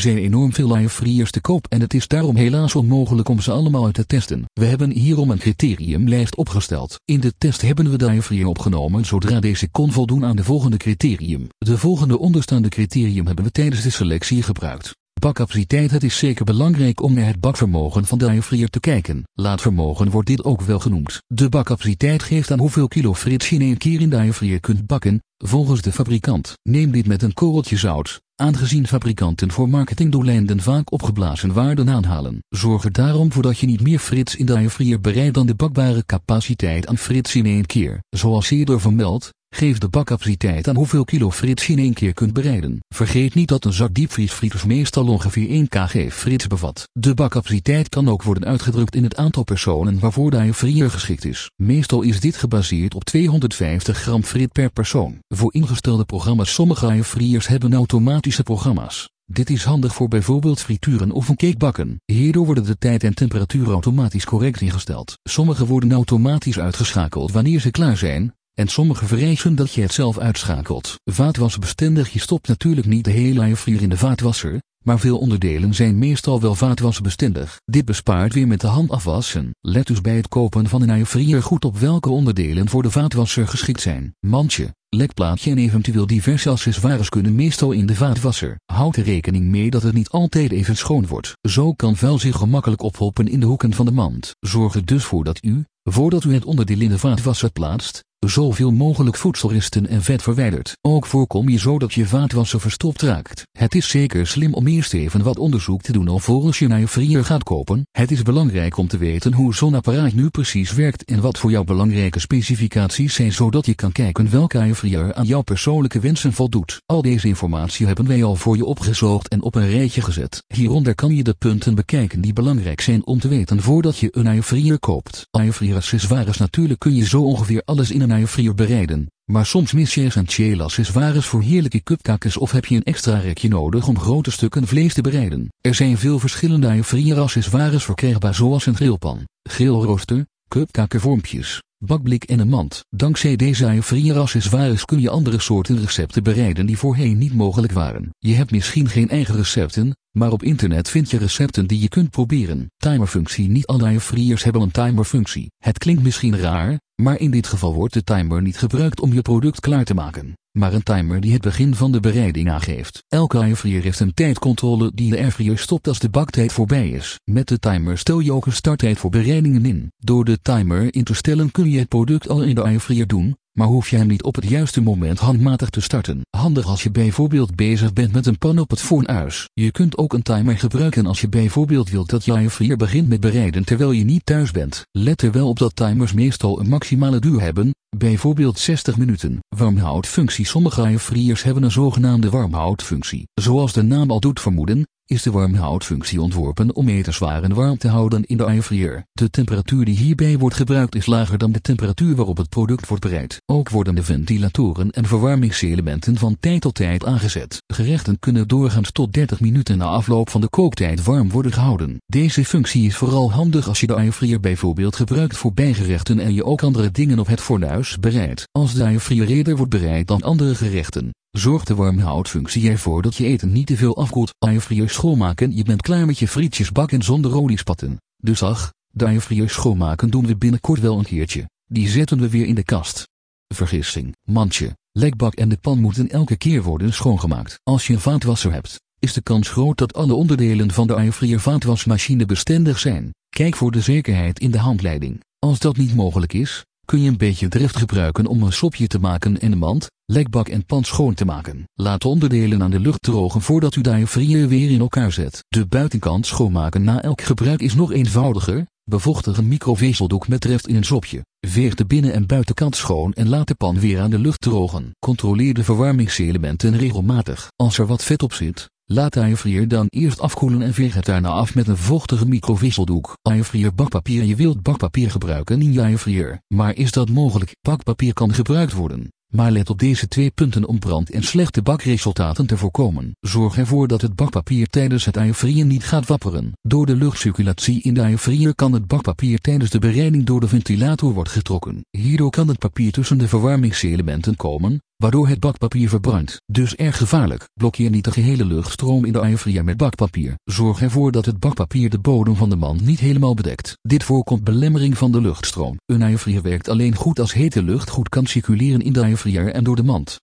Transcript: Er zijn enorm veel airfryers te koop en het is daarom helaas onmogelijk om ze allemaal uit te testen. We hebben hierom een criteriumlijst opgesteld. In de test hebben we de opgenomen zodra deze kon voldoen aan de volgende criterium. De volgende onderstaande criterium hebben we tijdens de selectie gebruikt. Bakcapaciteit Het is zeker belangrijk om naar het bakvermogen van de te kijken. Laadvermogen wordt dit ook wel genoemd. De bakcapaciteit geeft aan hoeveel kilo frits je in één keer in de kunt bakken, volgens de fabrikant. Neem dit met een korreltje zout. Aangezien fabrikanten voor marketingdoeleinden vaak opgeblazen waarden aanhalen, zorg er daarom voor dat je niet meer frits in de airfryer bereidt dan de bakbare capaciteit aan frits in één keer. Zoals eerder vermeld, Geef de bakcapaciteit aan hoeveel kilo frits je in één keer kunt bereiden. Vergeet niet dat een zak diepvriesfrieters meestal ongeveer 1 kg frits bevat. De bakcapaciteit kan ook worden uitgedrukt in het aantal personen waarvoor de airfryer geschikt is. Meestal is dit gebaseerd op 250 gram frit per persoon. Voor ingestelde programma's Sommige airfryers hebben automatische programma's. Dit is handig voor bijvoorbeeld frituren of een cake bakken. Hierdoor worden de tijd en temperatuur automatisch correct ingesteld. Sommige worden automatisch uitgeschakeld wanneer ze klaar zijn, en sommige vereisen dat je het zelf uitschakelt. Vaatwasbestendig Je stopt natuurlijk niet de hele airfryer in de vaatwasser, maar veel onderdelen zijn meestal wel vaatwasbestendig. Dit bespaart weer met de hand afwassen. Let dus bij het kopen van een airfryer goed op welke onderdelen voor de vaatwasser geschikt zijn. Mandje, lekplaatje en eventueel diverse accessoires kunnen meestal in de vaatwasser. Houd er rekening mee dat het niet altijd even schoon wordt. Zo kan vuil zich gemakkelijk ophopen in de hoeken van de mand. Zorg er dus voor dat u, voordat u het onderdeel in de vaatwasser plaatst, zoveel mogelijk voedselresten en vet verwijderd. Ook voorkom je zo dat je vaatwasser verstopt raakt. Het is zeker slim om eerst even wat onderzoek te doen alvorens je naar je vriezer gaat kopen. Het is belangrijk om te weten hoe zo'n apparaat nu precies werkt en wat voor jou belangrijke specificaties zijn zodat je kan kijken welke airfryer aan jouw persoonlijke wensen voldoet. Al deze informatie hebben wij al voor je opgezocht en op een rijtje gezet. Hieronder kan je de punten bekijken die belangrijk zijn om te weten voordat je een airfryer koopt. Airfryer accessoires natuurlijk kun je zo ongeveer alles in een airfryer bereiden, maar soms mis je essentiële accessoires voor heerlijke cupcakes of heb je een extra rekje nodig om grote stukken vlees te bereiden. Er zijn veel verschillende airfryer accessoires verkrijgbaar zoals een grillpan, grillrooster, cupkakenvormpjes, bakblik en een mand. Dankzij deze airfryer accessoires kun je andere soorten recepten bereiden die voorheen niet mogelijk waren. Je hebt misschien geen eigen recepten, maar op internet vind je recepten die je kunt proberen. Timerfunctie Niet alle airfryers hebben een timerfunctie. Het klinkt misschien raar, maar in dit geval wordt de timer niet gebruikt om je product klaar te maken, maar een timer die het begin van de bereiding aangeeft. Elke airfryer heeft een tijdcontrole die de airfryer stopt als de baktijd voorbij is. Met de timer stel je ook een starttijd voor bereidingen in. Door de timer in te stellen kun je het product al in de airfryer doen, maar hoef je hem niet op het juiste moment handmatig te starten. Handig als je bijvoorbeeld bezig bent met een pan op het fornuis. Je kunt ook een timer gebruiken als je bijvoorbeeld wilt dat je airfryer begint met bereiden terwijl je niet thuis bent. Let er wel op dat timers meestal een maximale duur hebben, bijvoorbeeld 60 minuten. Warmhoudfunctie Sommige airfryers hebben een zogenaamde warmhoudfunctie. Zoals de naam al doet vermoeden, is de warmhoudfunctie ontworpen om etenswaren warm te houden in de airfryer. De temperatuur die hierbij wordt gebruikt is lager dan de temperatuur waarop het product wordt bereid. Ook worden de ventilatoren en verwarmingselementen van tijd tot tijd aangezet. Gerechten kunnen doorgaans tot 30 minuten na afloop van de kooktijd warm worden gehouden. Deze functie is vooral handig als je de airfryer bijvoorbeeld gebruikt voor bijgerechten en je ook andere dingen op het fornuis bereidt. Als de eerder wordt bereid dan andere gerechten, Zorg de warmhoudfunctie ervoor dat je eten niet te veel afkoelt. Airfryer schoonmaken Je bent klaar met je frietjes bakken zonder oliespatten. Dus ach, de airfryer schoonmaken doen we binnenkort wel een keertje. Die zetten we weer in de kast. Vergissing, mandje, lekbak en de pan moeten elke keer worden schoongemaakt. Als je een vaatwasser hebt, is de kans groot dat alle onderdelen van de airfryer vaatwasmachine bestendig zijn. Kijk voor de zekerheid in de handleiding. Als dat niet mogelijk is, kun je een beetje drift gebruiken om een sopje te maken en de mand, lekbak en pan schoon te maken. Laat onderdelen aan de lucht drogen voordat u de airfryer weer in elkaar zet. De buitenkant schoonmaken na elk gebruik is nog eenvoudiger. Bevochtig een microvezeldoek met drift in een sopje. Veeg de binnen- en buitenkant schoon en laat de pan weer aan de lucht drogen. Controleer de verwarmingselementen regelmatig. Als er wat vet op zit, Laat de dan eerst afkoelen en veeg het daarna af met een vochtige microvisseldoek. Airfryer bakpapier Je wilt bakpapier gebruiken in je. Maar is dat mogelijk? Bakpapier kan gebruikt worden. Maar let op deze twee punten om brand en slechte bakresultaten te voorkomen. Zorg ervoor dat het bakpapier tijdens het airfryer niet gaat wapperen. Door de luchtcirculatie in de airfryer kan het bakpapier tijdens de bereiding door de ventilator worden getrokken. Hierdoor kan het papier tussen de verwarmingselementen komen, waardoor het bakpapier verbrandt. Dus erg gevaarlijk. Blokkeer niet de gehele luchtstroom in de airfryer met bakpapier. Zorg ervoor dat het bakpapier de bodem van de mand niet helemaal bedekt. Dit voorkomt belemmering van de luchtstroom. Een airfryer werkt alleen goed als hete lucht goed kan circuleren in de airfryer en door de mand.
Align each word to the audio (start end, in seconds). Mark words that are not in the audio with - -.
Er 0.00 0.06
zijn 0.06 0.18
enorm 0.18 0.52
veel 0.52 0.76
airfryers 0.76 1.30
te 1.30 1.40
koop 1.40 1.66
en 1.68 1.80
het 1.80 1.94
is 1.94 2.08
daarom 2.08 2.36
helaas 2.36 2.74
onmogelijk 2.74 3.28
om 3.28 3.40
ze 3.40 3.52
allemaal 3.52 3.84
uit 3.84 3.94
te 3.94 4.06
testen. 4.06 4.44
We 4.52 4.64
hebben 4.64 4.90
hierom 4.90 5.30
een 5.30 5.38
criteriumlijst 5.38 6.36
opgesteld. 6.36 7.00
In 7.04 7.20
de 7.20 7.32
test 7.38 7.60
hebben 7.60 7.90
we 7.90 7.96
de 7.96 8.48
opgenomen 8.48 9.04
zodra 9.04 9.40
deze 9.40 9.68
kon 9.70 9.92
voldoen 9.92 10.24
aan 10.24 10.36
de 10.36 10.44
volgende 10.44 10.76
criterium. 10.76 11.46
De 11.58 11.78
volgende 11.78 12.18
onderstaande 12.18 12.68
criterium 12.68 13.26
hebben 13.26 13.44
we 13.44 13.50
tijdens 13.50 13.82
de 13.82 13.90
selectie 13.90 14.42
gebruikt. 14.42 14.96
Bakcapaciteit 15.20 15.90
Het 15.90 16.02
is 16.02 16.18
zeker 16.18 16.44
belangrijk 16.44 17.02
om 17.02 17.14
naar 17.14 17.26
het 17.26 17.40
bakvermogen 17.40 18.06
van 18.06 18.18
de 18.18 18.40
te 18.70 18.80
kijken. 18.80 19.22
Laadvermogen 19.34 20.10
wordt 20.10 20.28
dit 20.28 20.44
ook 20.44 20.62
wel 20.62 20.78
genoemd. 20.78 21.22
De 21.26 21.48
bakcapaciteit 21.48 22.22
geeft 22.22 22.50
aan 22.50 22.58
hoeveel 22.58 22.88
kilo 22.88 23.14
frits 23.14 23.48
je 23.48 23.54
in 23.54 23.62
één 23.62 23.76
keer 23.76 24.00
in 24.00 24.10
de 24.10 24.58
kunt 24.60 24.86
bakken, 24.86 25.22
volgens 25.36 25.82
de 25.82 25.92
fabrikant. 25.92 26.54
Neem 26.62 26.90
dit 26.90 27.06
met 27.06 27.22
een 27.22 27.34
korreltje 27.34 27.76
zout. 27.76 28.20
Aangezien 28.40 28.86
fabrikanten 28.86 29.50
voor 29.50 29.68
marketingdoeleinden 29.68 30.60
vaak 30.60 30.92
opgeblazen 30.92 31.52
waarden 31.52 31.90
aanhalen, 31.90 32.44
zorg 32.48 32.84
er 32.84 32.92
daarom 32.92 33.32
voor 33.32 33.42
dat 33.42 33.58
je 33.58 33.66
niet 33.66 33.82
meer 33.82 33.98
frits 33.98 34.36
in 34.36 34.46
de 34.46 34.54
airfryer 34.54 35.00
bereidt 35.00 35.34
dan 35.34 35.46
de 35.46 35.54
bakbare 35.54 36.06
capaciteit 36.06 36.86
aan 36.86 36.98
frits 36.98 37.34
in 37.34 37.46
één 37.46 37.66
keer. 37.66 38.02
Zoals 38.08 38.50
eerder 38.50 38.80
vermeld, 38.80 39.30
Geef 39.56 39.78
de 39.78 39.88
bakcapaciteit 39.88 40.68
aan 40.68 40.76
hoeveel 40.76 41.04
kilo 41.04 41.30
frits 41.30 41.66
je 41.66 41.72
in 41.72 41.78
één 41.78 41.94
keer 41.94 42.14
kunt 42.14 42.32
bereiden. 42.32 42.78
Vergeet 42.88 43.34
niet 43.34 43.48
dat 43.48 43.64
een 43.64 43.72
zak 43.72 43.94
diepvriesfrieters 43.94 44.64
meestal 44.64 45.06
ongeveer 45.06 45.48
1 45.48 45.68
kg 45.68 46.12
frits 46.12 46.46
bevat. 46.46 46.88
De 46.92 47.14
bakcapaciteit 47.14 47.88
kan 47.88 48.08
ook 48.08 48.22
worden 48.22 48.44
uitgedrukt 48.44 48.94
in 48.94 49.02
het 49.02 49.16
aantal 49.16 49.42
personen 49.42 49.98
waarvoor 49.98 50.30
de 50.30 50.36
airfryer 50.36 50.90
geschikt 50.90 51.24
is. 51.24 51.50
Meestal 51.56 52.02
is 52.02 52.20
dit 52.20 52.36
gebaseerd 52.36 52.94
op 52.94 53.04
250 53.04 53.98
gram 53.98 54.22
frit 54.22 54.52
per 54.52 54.70
persoon. 54.70 55.18
Voor 55.28 55.54
ingestelde 55.54 56.04
programma's 56.04 56.54
Sommige 56.54 56.86
airfryers 56.86 57.46
hebben 57.46 57.74
automatische 57.74 58.42
programma's. 58.42 59.08
Dit 59.32 59.50
is 59.50 59.64
handig 59.64 59.94
voor 59.94 60.08
bijvoorbeeld 60.08 60.60
frituren 60.60 61.10
of 61.10 61.28
een 61.28 61.36
cake 61.36 61.56
bakken. 61.56 62.00
Hierdoor 62.04 62.46
worden 62.46 62.64
de 62.64 62.78
tijd 62.78 63.04
en 63.04 63.14
temperatuur 63.14 63.68
automatisch 63.68 64.24
correct 64.24 64.60
ingesteld. 64.60 65.18
Sommige 65.22 65.66
worden 65.66 65.92
automatisch 65.92 66.58
uitgeschakeld 66.58 67.32
wanneer 67.32 67.60
ze 67.60 67.70
klaar 67.70 67.96
zijn, 67.96 68.34
en 68.60 68.68
sommige 68.68 69.06
vereisen 69.06 69.54
dat 69.54 69.72
je 69.72 69.82
het 69.82 69.92
zelf 69.92 70.18
uitschakelt. 70.18 70.94
Vaatwasbestendig 71.04 72.08
Je 72.08 72.18
stopt 72.18 72.48
natuurlijk 72.48 72.86
niet 72.86 73.04
de 73.04 73.10
hele 73.10 73.40
airfryer 73.40 73.82
in 73.82 73.88
de 73.88 73.96
vaatwasser, 73.96 74.60
maar 74.84 74.98
veel 74.98 75.18
onderdelen 75.18 75.74
zijn 75.74 75.98
meestal 75.98 76.40
wel 76.40 76.54
vaatwasbestendig. 76.54 77.60
Dit 77.64 77.84
bespaart 77.84 78.34
weer 78.34 78.46
met 78.46 78.60
de 78.60 78.66
hand 78.66 78.90
afwassen. 78.90 79.50
Let 79.60 79.86
dus 79.86 80.00
bij 80.00 80.16
het 80.16 80.28
kopen 80.28 80.68
van 80.68 80.82
een 80.82 80.90
airfryer 80.90 81.42
goed 81.42 81.64
op 81.64 81.78
welke 81.78 82.10
onderdelen 82.10 82.68
voor 82.68 82.82
de 82.82 82.90
vaatwasser 82.90 83.48
geschikt 83.48 83.80
zijn. 83.80 84.14
Mandje, 84.26 84.74
lekplaatje 84.88 85.50
en 85.50 85.58
eventueel 85.58 86.06
diverse 86.06 86.50
accessoires 86.50 87.08
kunnen 87.08 87.34
meestal 87.34 87.72
in 87.72 87.86
de 87.86 87.94
vaatwasser. 87.94 88.60
Houd 88.64 88.96
er 88.96 89.04
rekening 89.04 89.44
mee 89.44 89.70
dat 89.70 89.82
het 89.82 89.94
niet 89.94 90.08
altijd 90.08 90.52
even 90.52 90.76
schoon 90.76 91.06
wordt. 91.06 91.32
Zo 91.48 91.72
kan 91.72 91.96
vuil 91.96 92.18
zich 92.18 92.36
gemakkelijk 92.36 92.82
ophopen 92.82 93.28
in 93.28 93.40
de 93.40 93.46
hoeken 93.46 93.74
van 93.74 93.86
de 93.86 93.92
mand. 93.92 94.36
Zorg 94.40 94.74
er 94.74 94.84
dus 94.84 95.04
voor 95.04 95.24
dat 95.24 95.44
u, 95.44 95.64
voordat 95.82 96.24
u 96.24 96.34
het 96.34 96.44
onderdeel 96.44 96.80
in 96.80 96.88
de 96.88 96.98
vaatwasser 96.98 97.50
plaatst, 97.50 98.08
zoveel 98.28 98.70
mogelijk 98.70 99.16
voedselresten 99.16 99.86
en 99.86 100.02
vet 100.02 100.22
verwijderd. 100.22 100.76
Ook 100.80 101.06
voorkom 101.06 101.48
je 101.48 101.58
zo 101.58 101.78
dat 101.78 101.92
je 101.92 102.06
vaatwasser 102.06 102.60
verstopt 102.60 103.02
raakt. 103.02 103.46
Het 103.52 103.74
is 103.74 103.88
zeker 103.88 104.26
slim 104.26 104.54
om 104.54 104.66
eerst 104.66 104.92
even 104.92 105.22
wat 105.22 105.38
onderzoek 105.38 105.82
te 105.82 105.92
doen 105.92 106.08
alvorens 106.08 106.58
je 106.58 106.66
naar 106.66 106.78
je 106.80 106.88
vriezer 106.88 107.24
gaat 107.24 107.42
kopen. 107.42 107.86
Het 107.90 108.10
is 108.10 108.22
belangrijk 108.22 108.76
om 108.76 108.88
te 108.88 108.98
weten 108.98 109.32
hoe 109.32 109.54
zo'n 109.54 109.74
apparaat 109.74 110.12
nu 110.12 110.28
precies 110.28 110.72
werkt 110.72 111.04
en 111.04 111.20
wat 111.20 111.38
voor 111.38 111.50
jou 111.50 111.64
belangrijke 111.64 112.18
specificaties 112.18 113.14
zijn 113.14 113.32
zodat 113.32 113.66
je 113.66 113.74
kan 113.74 113.92
kijken 113.92 114.30
welke 114.30 114.58
airfryer 114.58 115.14
aan 115.14 115.26
jouw 115.26 115.42
persoonlijke 115.42 116.00
wensen 116.00 116.32
voldoet. 116.32 116.82
Al 116.86 117.02
deze 117.02 117.28
informatie 117.28 117.86
hebben 117.86 118.06
wij 118.06 118.24
al 118.24 118.36
voor 118.36 118.56
je 118.56 118.64
opgezocht 118.64 119.28
en 119.28 119.42
op 119.42 119.54
een 119.54 119.70
rijtje 119.70 120.00
gezet. 120.00 120.44
Hieronder 120.46 120.94
kan 120.94 121.16
je 121.16 121.22
de 121.22 121.34
punten 121.38 121.74
bekijken 121.74 122.20
die 122.20 122.32
belangrijk 122.32 122.80
zijn 122.80 123.06
om 123.06 123.20
te 123.20 123.28
weten 123.28 123.62
voordat 123.62 123.98
je 123.98 124.08
een 124.10 124.26
airfryer 124.26 124.78
koopt. 124.78 125.26
Airfryer 125.30 125.76
accessoires 125.76 126.38
natuurlijk 126.38 126.80
kun 126.80 126.94
je 126.94 127.06
zo 127.06 127.22
ongeveer 127.22 127.62
alles 127.64 127.90
in 127.90 128.00
een 128.00 128.09
airfryer 128.12 128.54
bereiden, 128.54 129.06
maar 129.30 129.46
soms 129.46 129.72
mis 129.72 129.94
je 129.94 130.04
essentiële 130.04 130.62
accessoires 130.62 131.26
voor 131.26 131.42
heerlijke 131.42 131.82
cupcakes 131.82 132.36
of 132.36 132.50
heb 132.50 132.66
je 132.66 132.76
een 132.76 132.82
extra 132.82 133.18
rekje 133.18 133.48
nodig 133.48 133.88
om 133.88 133.98
grote 133.98 134.30
stukken 134.30 134.66
vlees 134.66 134.94
te 134.94 135.00
bereiden. 135.00 135.48
Er 135.60 135.74
zijn 135.74 135.98
veel 135.98 136.18
verschillende 136.18 136.68
airfryer 136.68 137.18
accessoires 137.18 137.84
verkrijgbaar 137.84 138.34
zoals 138.34 138.66
een 138.66 138.76
grillpan, 138.76 139.24
grillrooster, 139.42 140.26
cupkakenvormpjes, 140.48 141.62
bakblik 141.84 142.24
en 142.24 142.38
een 142.38 142.48
mand. 142.48 142.84
Dankzij 142.88 143.36
deze 143.36 143.66
airfryer 143.66 144.18
accessoires 144.18 144.84
kun 144.84 145.00
je 145.00 145.10
andere 145.10 145.40
soorten 145.40 145.80
recepten 145.80 146.22
bereiden 146.22 146.66
die 146.66 146.78
voorheen 146.78 147.18
niet 147.18 147.34
mogelijk 147.34 147.72
waren. 147.72 148.10
Je 148.18 148.34
hebt 148.34 148.50
misschien 148.50 148.88
geen 148.88 149.08
eigen 149.08 149.36
recepten, 149.36 149.96
maar 150.10 150.32
op 150.32 150.42
internet 150.42 150.88
vind 150.88 151.10
je 151.10 151.18
recepten 151.18 151.66
die 151.66 151.80
je 151.80 151.88
kunt 151.88 152.10
proberen. 152.10 152.70
Timerfunctie 152.76 153.48
Niet 153.48 153.66
alle 153.66 153.84
airfryers 153.84 154.44
hebben 154.44 154.62
een 154.62 154.70
timerfunctie. 154.70 155.50
Het 155.58 155.78
klinkt 155.78 156.02
misschien 156.02 156.36
raar, 156.36 156.80
maar 157.02 157.18
in 157.18 157.30
dit 157.30 157.46
geval 157.46 157.74
wordt 157.74 157.94
de 157.94 158.04
timer 158.04 158.42
niet 158.42 158.58
gebruikt 158.58 159.00
om 159.00 159.12
je 159.12 159.22
product 159.22 159.60
klaar 159.60 159.84
te 159.84 159.94
maken, 159.94 160.32
maar 160.58 160.72
een 160.72 160.82
timer 160.82 161.20
die 161.20 161.32
het 161.32 161.42
begin 161.42 161.74
van 161.74 161.92
de 161.92 162.00
bereiding 162.00 162.50
aangeeft. 162.50 163.04
Elke 163.08 163.38
airfryer 163.38 163.82
heeft 163.82 164.00
een 164.00 164.14
tijdcontrole 164.14 164.92
die 164.94 165.10
de 165.10 165.18
airfryer 165.18 165.58
stopt 165.58 165.88
als 165.88 165.98
de 165.98 166.08
baktijd 166.08 166.52
voorbij 166.52 166.88
is. 166.88 167.20
Met 167.24 167.48
de 167.48 167.58
timer 167.58 167.98
stel 167.98 168.20
je 168.20 168.32
ook 168.32 168.46
een 168.46 168.52
starttijd 168.52 168.98
voor 168.98 169.10
bereidingen 169.10 169.64
in. 169.64 169.92
Door 169.98 170.24
de 170.24 170.38
timer 170.42 170.94
in 170.94 171.04
te 171.04 171.14
stellen 171.14 171.50
kun 171.50 171.70
je 171.70 171.78
het 171.78 171.88
product 171.88 172.28
al 172.28 172.42
in 172.42 172.54
de 172.54 172.62
airfryer 172.62 173.06
doen, 173.06 173.36
maar 173.52 173.66
hoef 173.66 173.88
je 173.88 173.96
hem 173.96 174.06
niet 174.06 174.22
op 174.22 174.34
het 174.34 174.48
juiste 174.48 174.80
moment 174.80 175.18
handmatig 175.18 175.70
te 175.70 175.80
starten. 175.80 176.20
Handig 176.40 176.66
als 176.66 176.82
je 176.82 176.90
bijvoorbeeld 176.90 177.54
bezig 177.54 177.92
bent 177.92 178.12
met 178.12 178.26
een 178.26 178.38
pan 178.38 178.58
op 178.58 178.70
het 178.70 178.80
fornuis. 178.80 179.48
Je 179.52 179.70
kunt 179.70 179.98
ook 179.98 180.12
een 180.12 180.22
timer 180.22 180.58
gebruiken 180.58 181.06
als 181.06 181.20
je 181.20 181.28
bijvoorbeeld 181.28 181.90
wilt 181.90 182.10
dat 182.10 182.24
je 182.24 182.32
airfryer 182.32 182.76
begint 182.76 183.08
met 183.08 183.20
bereiden 183.20 183.64
terwijl 183.64 183.90
je 183.90 184.04
niet 184.04 184.26
thuis 184.26 184.50
bent. 184.50 184.86
Let 184.92 185.22
er 185.22 185.32
wel 185.32 185.48
op 185.48 185.58
dat 185.58 185.76
timers 185.76 186.12
meestal 186.12 186.60
een 186.60 186.68
maximale 186.68 187.18
duur 187.18 187.40
hebben, 187.40 187.74
bijvoorbeeld 187.96 188.58
60 188.58 188.96
minuten. 188.96 189.38
Warmhoudfunctie 189.48 190.46
Sommige 190.46 190.82
airfryers 190.82 191.42
hebben 191.42 191.62
een 191.62 191.70
zogenaamde 191.70 192.30
warmhoudfunctie. 192.30 193.28
Zoals 193.34 193.72
de 193.72 193.82
naam 193.82 194.10
al 194.10 194.20
doet 194.20 194.40
vermoeden, 194.40 194.86
is 195.10 195.22
de 195.22 195.30
warmhoudfunctie 195.30 196.20
ontworpen 196.20 196.74
om 196.74 196.88
etenswaren 196.88 197.54
warm 197.54 197.78
te 197.78 197.88
houden 197.88 198.24
in 198.24 198.36
de 198.36 198.44
airfryer. 198.44 199.04
De 199.12 199.30
temperatuur 199.30 199.84
die 199.84 199.96
hierbij 199.96 200.38
wordt 200.38 200.56
gebruikt 200.56 200.94
is 200.94 201.06
lager 201.06 201.38
dan 201.38 201.52
de 201.52 201.60
temperatuur 201.60 202.14
waarop 202.14 202.36
het 202.36 202.48
product 202.48 202.88
wordt 202.88 203.02
bereid. 203.02 203.42
Ook 203.46 203.68
worden 203.68 203.94
de 203.94 204.02
ventilatoren 204.02 204.90
en 204.90 205.04
verwarmingselementen 205.04 206.18
van 206.18 206.36
tijd 206.40 206.60
tot 206.60 206.74
tijd 206.74 207.04
aangezet. 207.04 207.62
Gerechten 207.66 208.18
kunnen 208.18 208.48
doorgaans 208.48 208.92
tot 208.92 209.12
30 209.12 209.40
minuten 209.40 209.78
na 209.78 209.84
afloop 209.84 210.30
van 210.30 210.40
de 210.40 210.48
kooktijd 210.48 211.04
warm 211.04 211.30
worden 211.30 211.52
gehouden. 211.52 212.02
Deze 212.06 212.44
functie 212.44 212.86
is 212.86 212.96
vooral 212.96 213.32
handig 213.32 213.68
als 213.68 213.80
je 213.80 213.86
de 213.86 213.94
airfryer 213.94 214.40
bijvoorbeeld 214.40 214.96
gebruikt 214.96 215.36
voor 215.36 215.52
bijgerechten 215.52 216.18
en 216.18 216.34
je 216.34 216.44
ook 216.44 216.62
andere 216.62 216.90
dingen 216.90 217.18
op 217.18 217.26
het 217.26 217.40
fornuis 217.40 217.79
bereidt. 218.00 218.48
Als 218.52 218.74
de 218.74 219.26
eerder 219.26 219.56
wordt 219.56 219.70
bereid 219.70 220.08
dan 220.08 220.22
andere 220.22 220.54
gerechten, 220.54 221.10
Zorg 221.30 221.64
de 221.64 221.74
warmhoudfunctie 221.74 222.70
ervoor 222.70 223.02
dat 223.02 223.16
je 223.16 223.26
eten 223.26 223.52
niet 223.52 223.66
te 223.66 223.76
veel 223.76 223.96
afkoelt. 223.96 224.34
Airfryer 224.38 224.90
schoonmaken 224.90 225.56
Je 225.56 225.64
bent 225.64 225.82
klaar 225.82 226.06
met 226.06 226.18
je 226.18 226.28
frietjes 226.28 226.72
bakken 226.72 227.02
zonder 227.02 227.36
oliespatten. 227.36 227.96
Dus 228.16 228.42
ach, 228.42 228.72
de 228.86 229.06
airfryer 229.06 229.50
schoonmaken 229.50 230.10
doen 230.10 230.26
we 230.26 230.36
binnenkort 230.36 230.80
wel 230.80 230.98
een 230.98 231.04
keertje. 231.04 231.48
Die 231.64 231.88
zetten 231.88 232.20
we 232.20 232.28
weer 232.28 232.46
in 232.46 232.54
de 232.54 232.64
kast. 232.64 233.08
Vergissing, 233.54 234.16
mandje, 234.22 234.76
lekbak 234.92 235.34
en 235.34 235.48
de 235.48 235.56
pan 235.56 235.80
moeten 235.80 236.10
elke 236.10 236.36
keer 236.36 236.62
worden 236.62 236.92
schoongemaakt. 236.92 237.60
Als 237.62 237.86
je 237.86 237.92
een 237.92 238.00
vaatwasser 238.00 238.52
hebt, 238.52 238.80
is 238.98 239.12
de 239.12 239.22
kans 239.22 239.48
groot 239.48 239.78
dat 239.78 239.94
alle 239.94 240.14
onderdelen 240.14 240.72
van 240.72 240.86
de 240.86 240.94
airfryer 240.94 241.40
vaatwasmachine 241.40 242.26
bestendig 242.26 242.78
zijn. 242.78 243.14
Kijk 243.28 243.56
voor 243.56 243.70
de 243.70 243.80
zekerheid 243.80 244.38
in 244.38 244.50
de 244.50 244.58
handleiding. 244.58 245.20
Als 245.38 245.58
dat 245.58 245.76
niet 245.76 245.94
mogelijk 245.94 246.32
is, 246.32 246.64
kun 246.90 247.02
je 247.02 247.08
een 247.08 247.16
beetje 247.16 247.48
drift 247.48 247.76
gebruiken 247.76 248.26
om 248.26 248.42
een 248.42 248.52
sopje 248.52 248.86
te 248.86 248.98
maken 248.98 249.40
en 249.40 249.50
de 249.50 249.56
mand, 249.56 249.86
lekbak 250.04 250.48
en 250.48 250.64
pan 250.64 250.84
schoon 250.84 251.14
te 251.14 251.24
maken. 251.24 251.64
Laat 251.74 252.04
onderdelen 252.04 252.62
aan 252.62 252.70
de 252.70 252.80
lucht 252.80 253.02
drogen 253.02 253.40
voordat 253.40 253.76
u 253.76 253.80
de 253.80 253.90
airfryer 253.90 254.48
weer 254.48 254.70
in 254.70 254.80
elkaar 254.80 255.12
zet. 255.12 255.44
De 255.48 255.66
buitenkant 255.66 256.26
schoonmaken 256.26 256.84
na 256.84 257.02
elk 257.02 257.20
gebruik 257.20 257.60
is 257.60 257.74
nog 257.74 257.92
eenvoudiger. 257.92 258.66
Bevochtig 258.84 259.36
een 259.36 259.48
microvezeldoek 259.48 260.28
met 260.28 260.40
drift 260.40 260.68
in 260.68 260.76
een 260.76 260.84
sopje. 260.84 261.24
Veeg 261.40 261.74
de 261.74 261.86
binnen- 261.86 262.12
en 262.12 262.26
buitenkant 262.26 262.76
schoon 262.76 263.12
en 263.12 263.28
laat 263.28 263.48
de 263.48 263.54
pan 263.54 263.80
weer 263.80 264.00
aan 264.00 264.10
de 264.10 264.18
lucht 264.18 264.40
drogen. 264.40 264.90
Controleer 264.98 265.54
de 265.54 265.64
verwarmingselementen 265.64 266.76
regelmatig. 266.76 267.48
Als 267.56 267.78
er 267.78 267.86
wat 267.86 268.04
vet 268.04 268.22
op 268.22 268.32
zit, 268.32 268.70
Laat 268.92 269.12
de 269.12 269.66
dan 269.66 269.86
eerst 269.88 270.20
afkoelen 270.20 270.62
en 270.62 270.74
veeg 270.74 270.94
het 270.94 271.04
daarna 271.04 271.28
af 271.28 271.54
met 271.54 271.68
een 271.68 271.76
vochtige 271.76 272.26
microvisseldoek. 272.26 273.16
Airfryer 273.22 273.74
bakpapier 273.74 274.24
Je 274.24 274.36
wilt 274.36 274.62
bakpapier 274.62 275.10
gebruiken 275.10 275.62
in 275.62 275.72
je. 275.72 276.40
Maar 276.48 276.76
is 276.76 276.92
dat 276.92 277.10
mogelijk? 277.10 277.56
Bakpapier 277.60 278.12
kan 278.12 278.34
gebruikt 278.34 278.72
worden. 278.72 279.12
Maar 279.32 279.50
let 279.50 279.70
op 279.70 279.78
deze 279.78 280.08
twee 280.08 280.30
punten 280.30 280.64
om 280.64 280.78
brand 280.78 281.10
en 281.10 281.22
slechte 281.22 281.62
bakresultaten 281.62 282.46
te 282.46 282.56
voorkomen. 282.56 283.16
Zorg 283.20 283.58
ervoor 283.58 283.88
dat 283.88 284.00
het 284.00 284.14
bakpapier 284.14 284.66
tijdens 284.66 285.04
het 285.04 285.16
airfryer 285.16 285.66
niet 285.66 285.84
gaat 285.84 286.06
wapperen. 286.06 286.52
Door 286.62 286.86
de 286.86 286.96
luchtcirculatie 286.96 287.82
in 287.82 287.94
de 287.94 288.02
airfryer 288.02 288.54
kan 288.54 288.72
het 288.72 288.86
bakpapier 288.86 289.38
tijdens 289.38 289.70
de 289.70 289.78
bereiding 289.78 290.24
door 290.24 290.40
de 290.40 290.48
ventilator 290.48 291.12
worden 291.12 291.32
getrokken. 291.32 291.84
Hierdoor 291.90 292.30
kan 292.30 292.48
het 292.48 292.58
papier 292.58 292.92
tussen 292.92 293.18
de 293.18 293.28
verwarmingselementen 293.28 294.36
komen, 294.36 294.80
waardoor 295.00 295.28
het 295.28 295.40
bakpapier 295.40 295.88
verbrandt. 295.88 296.40
Dus 296.46 296.74
erg 296.74 296.96
gevaarlijk. 296.96 297.48
Blokkeer 297.54 297.90
niet 297.90 298.04
de 298.04 298.12
gehele 298.12 298.44
luchtstroom 298.44 299.04
in 299.04 299.12
de 299.12 299.20
airfryer 299.20 299.64
met 299.64 299.76
bakpapier. 299.76 300.34
Zorg 300.44 300.82
ervoor 300.82 301.12
dat 301.12 301.26
het 301.26 301.38
bakpapier 301.38 301.90
de 301.90 301.98
bodem 301.98 302.36
van 302.36 302.50
de 302.50 302.56
mand 302.56 302.80
niet 302.80 303.00
helemaal 303.00 303.34
bedekt. 303.34 303.78
Dit 303.82 304.04
voorkomt 304.04 304.44
belemmering 304.44 304.98
van 304.98 305.12
de 305.12 305.20
luchtstroom. 305.20 305.76
Een 305.86 306.02
airfryer 306.02 306.42
werkt 306.42 306.68
alleen 306.68 306.94
goed 306.94 307.20
als 307.20 307.32
hete 307.32 307.62
lucht 307.62 307.90
goed 307.90 308.08
kan 308.08 308.26
circuleren 308.26 308.80
in 308.80 308.92
de 308.92 309.02
airfryer 309.02 309.52
en 309.52 309.64
door 309.64 309.76
de 309.76 309.84
mand. 309.84 310.18